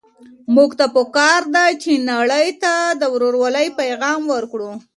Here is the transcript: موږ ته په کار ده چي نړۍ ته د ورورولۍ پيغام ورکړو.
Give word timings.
موږ 0.55 0.71
ته 0.79 0.85
په 0.95 1.01
کار 1.17 1.41
ده 1.55 1.65
چي 1.81 1.93
نړۍ 2.11 2.47
ته 2.63 2.73
د 3.01 3.03
ورورولۍ 3.13 3.67
پيغام 3.79 4.21
ورکړو. 4.33 4.71